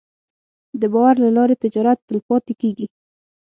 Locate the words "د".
0.81-0.83